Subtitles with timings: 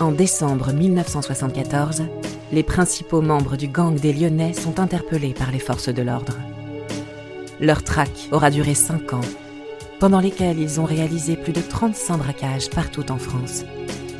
[0.00, 2.04] En décembre 1974,
[2.52, 6.38] les principaux membres du gang des Lyonnais sont interpellés par les forces de l'ordre.
[7.60, 9.28] Leur traque aura duré 5 ans,
[9.98, 13.64] pendant lesquels ils ont réalisé plus de 35 braquages partout en France,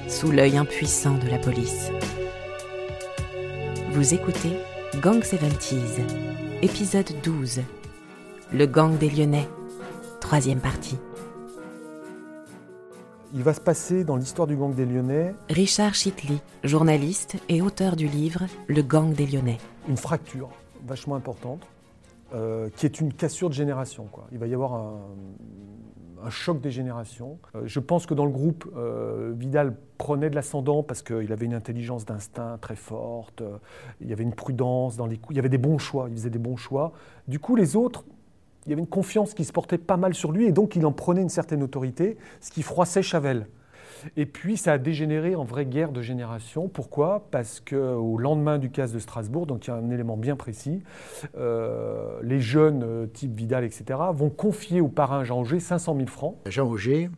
[0.09, 1.92] sous l'œil impuissant de la police.
[3.92, 4.54] Vous écoutez
[5.00, 6.00] Gang 70s,
[6.60, 7.60] épisode 12.
[8.52, 9.48] Le gang des Lyonnais,
[10.20, 10.98] troisième partie.
[13.34, 17.94] Il va se passer dans l'histoire du gang des Lyonnais Richard Chitli, journaliste et auteur
[17.94, 19.58] du livre Le gang des Lyonnais.
[19.86, 20.48] une fracture
[20.86, 21.67] vachement importante,
[22.32, 24.06] euh, qui est une cassure de génération.
[24.11, 24.26] Quoi.
[24.32, 25.00] Il va y avoir un,
[26.25, 27.39] un choc des générations.
[27.54, 31.45] Euh, je pense que dans le groupe, euh, Vidal prenait de l'ascendant parce qu'il avait
[31.45, 33.42] une intelligence d'instinct très forte,
[34.00, 36.14] il y avait une prudence dans les coups, il y avait des bons choix, il
[36.14, 36.92] faisait des bons choix.
[37.27, 38.05] Du coup, les autres,
[38.67, 40.84] il y avait une confiance qui se portait pas mal sur lui et donc il
[40.86, 43.47] en prenait une certaine autorité, ce qui froissait Chavel.
[44.17, 46.69] Et puis ça a dégénéré en vraie guerre de génération.
[46.69, 47.27] Pourquoi?
[47.31, 50.83] Parce qu'au lendemain du casse de Strasbourg, donc il y a un élément bien précis,
[51.36, 56.06] euh, les jeunes euh, type Vidal, etc., vont confier au parrain Jean Auger 500 000
[56.09, 56.36] francs.
[56.47, 57.11] Jean Auger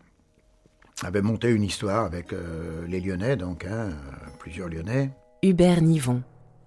[1.03, 3.91] avait monté une histoire avec euh, les Lyonnais, donc hein,
[4.39, 5.11] plusieurs Lyonnais.
[5.43, 6.23] Hubert Nivon,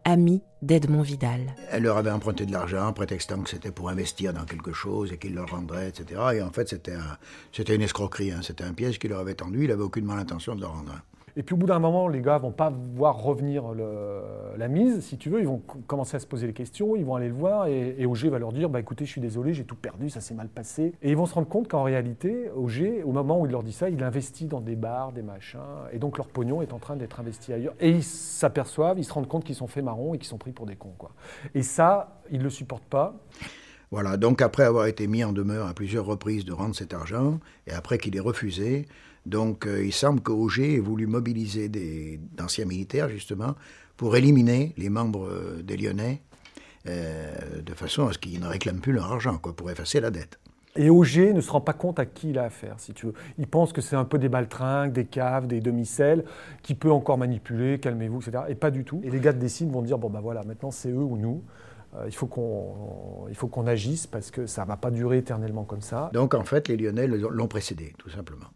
[0.05, 1.55] ami d'Edmond Vidal.
[1.71, 5.17] Elle leur avait emprunté de l'argent, prétextant que c'était pour investir dans quelque chose et
[5.17, 6.21] qu'il leur rendrait, etc.
[6.35, 7.17] Et en fait, c'était un-
[7.73, 9.63] une escroquerie, hein, c'était un piège qu'il leur avait tendu.
[9.65, 10.93] Il avait aucunement l'intention de leur rendre.
[11.35, 13.63] Et puis au bout d'un moment, les gars vont pas voir revenir
[14.57, 15.39] la mise, si tu veux.
[15.39, 17.95] Ils vont co- commencer à se poser les questions, ils vont aller le voir et,
[17.97, 20.35] et Auger va leur dire bah, écoutez, je suis désolé, j'ai tout perdu, ça s'est
[20.35, 20.93] mal passé.
[21.01, 23.73] Et ils vont se rendre compte qu'en réalité, Auger, au moment où il leur dit
[23.73, 25.59] ça, il investit dans des bars, des machins,
[25.91, 27.73] et donc leur pognon est en train d'être investi ailleurs.
[27.79, 30.51] Et ils s'aperçoivent, ils se rendent compte qu'ils sont faits marrons et qu'ils sont pris
[30.51, 30.93] pour des cons.
[30.97, 31.11] Quoi.
[31.55, 33.15] Et ça, ils ne le supportent pas.
[33.89, 37.39] Voilà, donc après avoir été mis en demeure à plusieurs reprises de rendre cet argent,
[37.67, 38.87] et après qu'il ait refusé,
[39.25, 43.55] donc euh, il semble qu'Auger ait voulu mobiliser des- d'anciens militaires, justement,
[43.97, 46.21] pour éliminer les membres euh, des Lyonnais,
[46.87, 50.11] euh, de façon à ce qu'ils ne réclament plus leur argent, quoi, pour effacer la
[50.11, 50.39] dette.
[50.75, 53.13] Et Auger ne se rend pas compte à qui il a affaire, si tu veux.
[53.37, 56.25] Il pense que c'est un peu des baltringues, des caves, des demi-celles,
[56.63, 58.45] qui peut encore manipuler, calmez-vous, etc.
[58.49, 58.99] Et pas du tout.
[59.03, 61.43] Et les gars de Dessine vont dire, bon ben voilà, maintenant c'est eux ou nous.
[61.95, 66.09] Euh, il faut qu'on agisse parce que ça va pas durer éternellement comme ça.
[66.11, 68.47] Donc en fait, les Lyonnais l'ont précédé, tout simplement.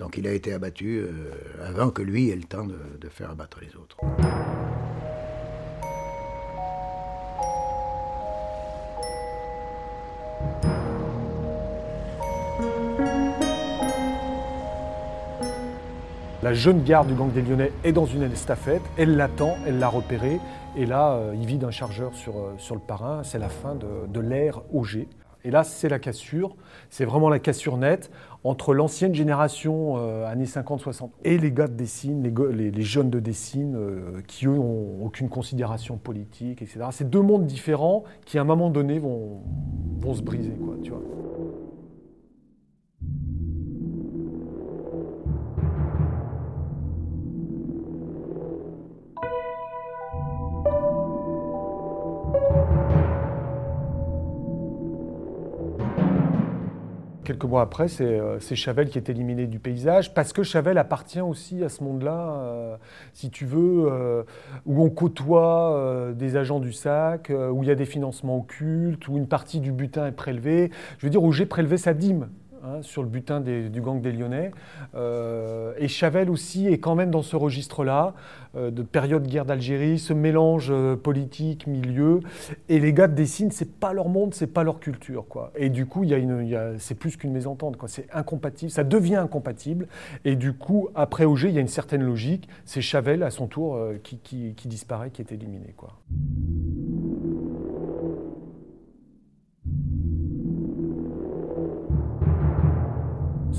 [0.00, 1.10] Donc il a été abattu euh,
[1.62, 3.98] avant que lui ait le temps de, de faire abattre les autres.
[16.42, 19.88] La jeune garde du gang des Lyonnais est dans une estafette, elle l'attend, elle l'a
[19.88, 20.40] repéré,
[20.74, 23.74] et là, euh, il vide un chargeur sur, euh, sur le parrain, c'est la fin
[23.74, 25.06] de, de l'ère Auger.
[25.44, 26.56] Et là, c'est la cassure,
[26.90, 28.10] c'est vraiment la cassure nette
[28.44, 33.74] entre l'ancienne génération, euh, années 50-60, et les gars de Dessine, les, jeunes de Dessine,
[33.76, 36.86] euh, qui eux n'ont aucune considération politique, etc.
[36.90, 39.40] C'est deux mondes différents qui, à un moment donné, vont,
[40.14, 40.52] se briser,
[40.82, 41.02] tu vois.
[57.30, 60.78] Quelques mois après, c'est euh, c'est Chavel qui est éliminé du paysage, parce que Chavel
[60.78, 62.76] appartient aussi à ce monde-là, euh,
[63.12, 64.24] si tu veux, euh,
[64.66, 69.16] où on côtoie des agents du SAC, où il y a des financements occultes, où
[69.16, 70.72] une partie du butin est prélevée.
[70.98, 72.30] Je veux dire, Auger prélevait sa dîme.
[72.64, 74.50] Hein, sur le butin du gang des Lyonnais.
[74.94, 78.14] Euh, et Chavel aussi est quand même dans ce registre-là,
[78.56, 82.20] euh, de période guerre d'Algérie, ce mélange euh, politique, milieu.
[82.68, 85.52] Et les gars de Dessine, c'est pas leur monde, c'est pas leur culture, quoi.
[85.56, 87.88] Et du coup, y a une, y a- c'est plus qu'une mésentente, quoi.
[87.88, 89.86] C'est incompatible, ça devient incompatible.
[90.24, 92.48] Et du coup, après Auger, il y a une certaine logique.
[92.64, 95.96] C'est Chavel, à son tour, qui, qui- qui disparaît, qui est éliminé, quoi.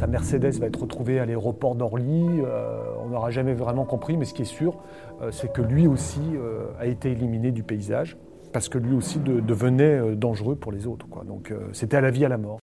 [0.02, 2.26] Sa Mercedes va être retrouvée à l'aéroport d'Orly.
[2.44, 4.74] euh, on n'aura jamais vraiment compris, mais ce qui est sûr,
[5.22, 8.18] euh, c'est que lui aussi euh, a été éliminé du paysage,
[8.52, 11.06] parce que lui aussi de- devenait dangereux pour les autres.
[11.26, 12.58] Donc c'était à la vie, à la mort.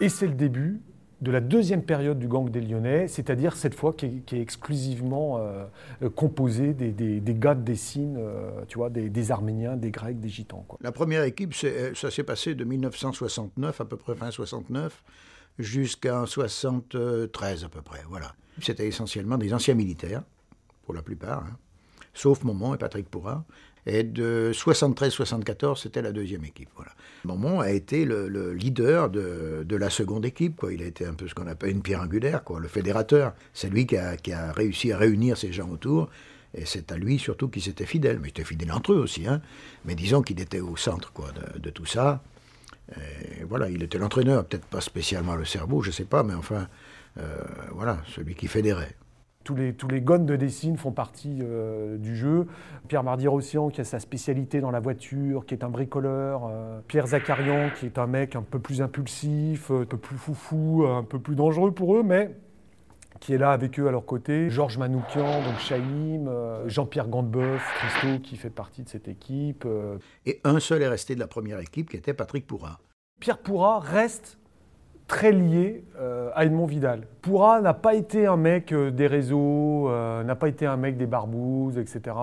[0.00, 0.80] Et c'est le début
[1.26, 5.64] de la deuxième période du gang des Lyonnais, c'est-à-dire cette fois qui est, exclusivement euh,
[6.02, 10.20] euh, composée des, des, des gars de Dessine, euh, tu vois, des, Arméniens, des Grecs,
[10.20, 10.64] des Gitans.
[10.80, 15.02] La première équipe, ça s'est passé de 1969, à peu près fin 69,
[15.58, 18.02] jusqu'en 73 à peu près.
[18.08, 18.32] Voilà.
[18.62, 20.22] C'était essentiellement des anciens militaires,
[20.84, 21.56] pour la plupart, hein,
[22.14, 23.44] sauf Momon et Patrick Pourrat.
[23.86, 26.68] Et de 73-74, c'était la deuxième équipe.
[26.74, 26.92] Voilà.
[27.62, 30.56] A été le, leader de, la seconde équipe.
[30.56, 30.72] Quoi.
[30.72, 33.34] Il a été un peu ce qu'on appelle une pierre angulaire, quoi, le fédérateur.
[33.52, 36.08] C'est lui qui a, réussi à réunir ces gens autour.
[36.54, 38.18] Et c'est à lui surtout qu'ils étaient fidèles.
[38.20, 39.26] Mais ils étaient fidèles entre eux aussi.
[39.26, 39.40] Hein.
[39.84, 41.28] Mais disons qu'il était au centre quoi,
[41.58, 42.22] de, tout ça.
[43.48, 46.68] Voilà, il était l'entraîneur, peut-être pas spécialement le cerveau, je ne sais pas, mais enfin,
[47.18, 47.42] euh,
[47.72, 48.94] voilà, celui qui fédérait.
[49.46, 52.48] Tous les, tous les gones de Dessine font partie euh, du jeu.
[52.88, 56.48] Pierre Mardi-Rossian, qui a sa spécialité dans la voiture, qui est un bricoleur.
[56.50, 60.84] Euh, Pierre Zacarian, qui est un mec un peu plus impulsif, un peu plus foufou,
[60.84, 62.34] un peu plus dangereux pour eux, mais
[63.20, 64.50] qui est là avec eux à leur côté.
[64.50, 66.28] Georges Manoukian, donc Chaïm,
[66.66, 69.64] Jean-Pierre Gandebeuf, Christo, qui fait partie de cette équipe.
[70.26, 72.80] Et un seul est resté de la première équipe, qui était Patrick Pourra.
[73.20, 74.38] Pierre Pourra reste
[75.06, 77.02] très lié euh, à Edmond Vidal.
[77.22, 80.96] Pourra n'a pas été un mec euh, des réseaux, euh, n'a pas été un mec
[80.96, 82.16] des barbouzes, etc.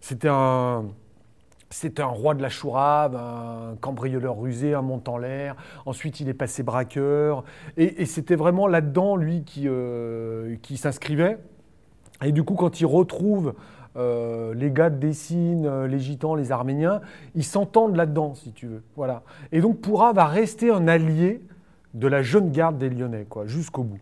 [0.00, 0.84] C'était un,
[1.70, 5.56] c'était un roi de la chourave, un cambrioleur rusé, un montant en l'air.
[5.86, 7.44] Ensuite, il est passé braqueur.
[7.76, 9.68] Et, c'était vraiment là-dedans, lui, qui,
[10.62, 11.38] qui s'inscrivait.
[12.22, 13.54] Et du coup, quand il retrouve
[13.96, 17.00] les gars de Dessine, les Gitans, les Arméniens,
[17.34, 18.82] ils s'entendent là-dedans, si tu veux.
[18.94, 19.22] Voilà.
[19.50, 21.40] Et donc, Pourra va rester un allié
[21.94, 24.00] de la jeune garde des Lyonnais, quoi, jusqu'au bout.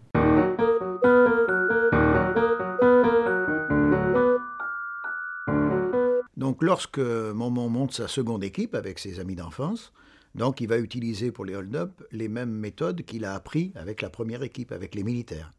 [6.37, 9.93] Donc lorsque Momon monte sa seconde équipe avec ses amis d'enfance,
[10.35, 14.11] donc il va utiliser pour les hold-up les mêmes méthodes qu'il a appris avec la
[14.11, 15.53] première équipe, avec les militaires.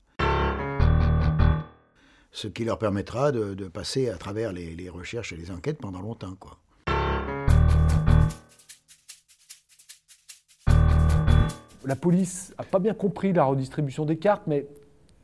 [2.31, 6.35] Ce qui leur permettra de, passer à travers les, recherches et les enquêtes pendant longtemps.
[6.39, 6.57] Quoi.
[11.85, 14.67] La police n'a pas bien compris la redistribution des cartes, mais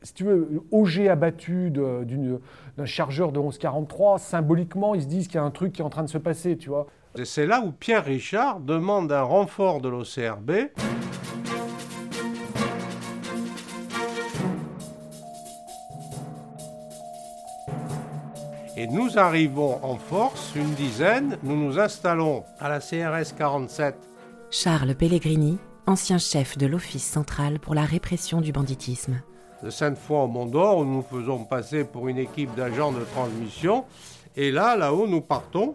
[0.02, 5.38] si tu veux, Auger abattu d'un chargeur de 1143, symboliquement, ils se disent qu'il y
[5.38, 6.86] a un truc qui est en train de se passer, tu vois.
[7.24, 10.50] C'est là où Pierre Richard demande un renfort de l'OCRB.
[18.76, 23.94] Et nous arrivons en force, une dizaine, nous nous installons à la CRS 47.
[24.50, 25.58] Charles Pellegrini,
[25.90, 29.20] ancien chef de l'Office central pour la répression du banditisme.
[29.62, 33.84] De Sainte-Foy au Mont-d'Or, où nous faisons passer pour une équipe d'agents de transmission.
[34.36, 35.74] Et là, là-haut, nous partons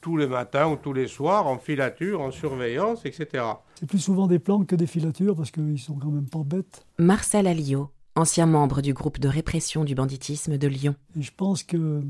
[0.00, 3.44] tous les matins ou tous les soirs en filature, en surveillance, etc.
[3.76, 6.84] C'est plus souvent des planques que des filatures parce qu'ils sont quand même pas bêtes.
[6.98, 10.96] Marcel Alliot, ancien membre du groupe de répression du banditisme de Lyon.
[11.16, 12.02] Et je pense que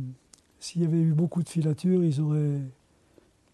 [0.59, 2.61] s'il y avait eu beaucoup de filatures, ils auraient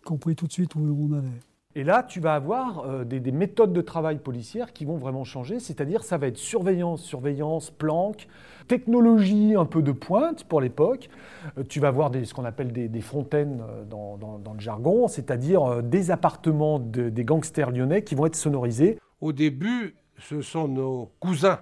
[0.05, 1.41] compris tout de suite où on allait.
[1.75, 5.59] Et là, tu vas avoir euh, des, méthodes de travail policières qui vont vraiment changer,
[5.59, 8.29] c'est-à-dire ça va être surveillance, surveillance, planque,
[8.69, 11.09] technologie un peu de pointe pour l'époque.
[11.57, 16.11] Euh, tu vas avoir ce qu'on appelle des, fontaines euh, dans, le jargon, c'est-à-dire des
[16.11, 18.99] appartements des gangsters lyonnais qui vont être sonorisés.
[19.23, 21.61] Au début, ce sont nos cousins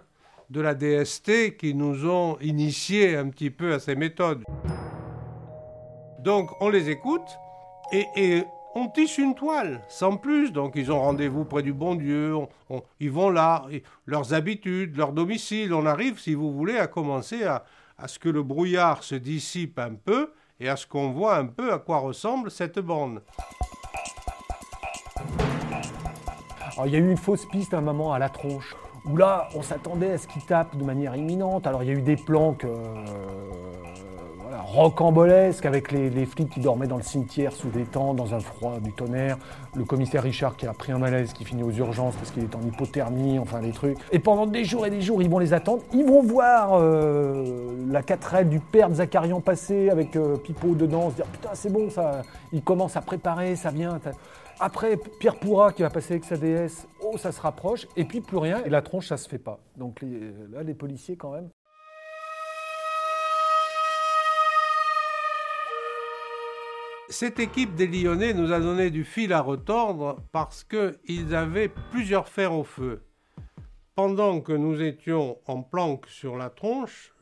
[0.51, 4.43] de la DST qui nous ont initiés un petit peu à ces méthodes.
[6.19, 7.39] Donc on les écoute
[7.93, 10.52] et, et on tisse une toile, sans plus.
[10.52, 12.34] Donc ils ont rendez-vous près du bon Dieu,
[13.00, 13.64] ils vont là,
[14.06, 15.75] leurs habitudes, leur domicile.
[15.75, 17.64] On arrive, si vous voulez, à commencer à,
[17.99, 21.46] à ce que le brouillard se dissipe un peu et à ce qu'on voit un
[21.46, 23.22] peu à quoi ressemble cette bande.
[26.73, 29.16] Alors, il y a eu une fausse piste à un moment à la tronche, où
[29.16, 31.66] là, on s'attendait à ce qu'il tape de manière imminente.
[31.66, 32.64] Alors, il y a eu des planques
[34.73, 38.79] rocambolesque avec les, flics qui dormaient dans le cimetière sous des tentes, dans un froid
[38.79, 39.37] du tonnerre,
[39.75, 42.55] le commissaire Richard qui a pris un malaise, qui finit aux urgences parce qu'il est
[42.55, 43.99] en hypothermie, enfin des trucs.
[44.12, 47.75] Et pendant des jours et des jours, ils vont les attendre, ils vont voir euh,
[47.89, 51.73] la quatrelle du père de Zacharian passer avec euh, Pipo dedans, se dire putain c'est
[51.73, 52.23] bon ça,
[52.53, 53.99] il commence à préparer, ça vient.
[54.61, 58.21] Après, Pierre Pourra qui va passer avec sa déesse, oh ça se rapproche, et puis
[58.21, 59.59] plus rien, et la tronche ça se fait pas.
[59.77, 60.00] Donc
[60.53, 61.49] là les policiers quand même.
[67.11, 72.29] Cette équipe des Lyonnais nous a donné du fil à retordre parce qu'ils avaient plusieurs
[72.29, 73.02] fers au feu.
[73.97, 77.12] Pendant que nous étions en planque sur la tronche,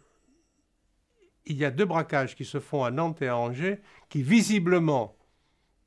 [1.46, 3.80] il y a deux braquages qui se font à Nantes et à Angers
[4.10, 5.16] qui visiblement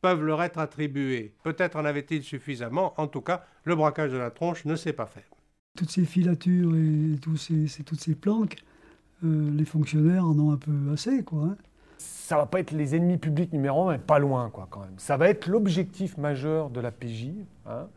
[0.02, 1.36] peuvent leur être attribués.
[1.44, 3.00] Peut-être en avait-il suffisamment.
[3.00, 5.26] En tout cas, le braquage de la tronche ne s'est pas fait.
[5.78, 8.56] Toutes ces filatures et toutes ces planques,
[9.24, 11.44] euh, les fonctionnaires en ont un peu assez, quoi.
[11.44, 11.58] Hein
[12.32, 14.94] ça va pas être les ennemis publics numéro un, mais pas loin, quoi, quand même.
[14.96, 17.32] Ça va être l'objectif majeur de la PJ,
[17.66, 17.90] hein,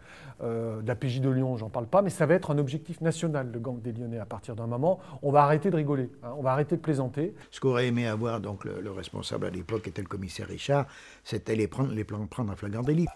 [0.43, 3.01] euh, de la PJ de Lyon, j'en parle pas, mais ça va être un objectif
[3.01, 4.99] national, le gang des Lyonnais, à partir d'un moment.
[5.23, 7.33] On va arrêter de rigoler, hein, on va arrêter de plaisanter.
[7.53, 10.87] Ce qu'aurait aimé avoir donc le, responsable à l'époque, était le commissaire Richard,
[11.23, 13.07] c'était les prendre, les prendre en flagrant délit.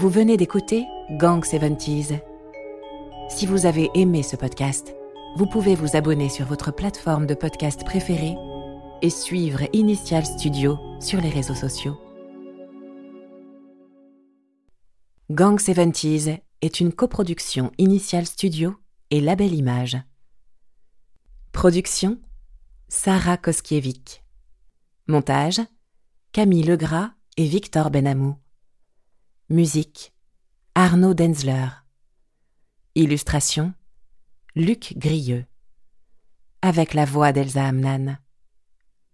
[0.00, 2.22] Vous venez d'écouter Gang 70s.
[3.28, 4.96] Si vous avez aimé ce podcast,
[5.36, 8.34] vous pouvez vous abonner sur votre plateforme de podcast préférée
[9.02, 12.00] et suivre Initial Studio sur les réseaux sociaux.
[15.30, 18.76] Gang 70s est une coproduction Initial Studio
[19.10, 19.98] et Label Image.
[21.52, 22.18] Production
[22.88, 24.22] Sarah Koskiewicz.
[25.08, 25.60] Montage
[26.32, 28.36] Camille Legras et Victor Benamou.
[29.52, 30.12] Musique
[30.76, 31.66] Arnaud Denzler.
[32.94, 33.74] Illustration
[34.54, 35.44] Luc Grieux.
[36.62, 38.18] Avec la voix d'Elsa Amnan.